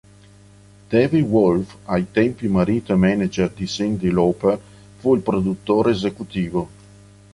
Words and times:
David 0.91 1.25
Wolff, 1.29 1.77
ai 1.93 2.03
tempi 2.19 2.47
marito 2.47 2.91
e 2.91 2.95
manager 2.95 3.51
di 3.53 3.67
Cyndi 3.67 4.09
Lauper, 4.09 4.59
fu 4.97 5.13
il 5.13 5.21
produttore 5.21 5.91
esecutivo. 5.91 6.67